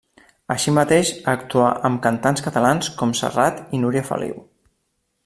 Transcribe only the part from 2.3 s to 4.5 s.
catalans com Serrat i Núria Feliu.